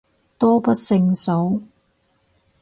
[0.39, 1.61] 多不勝數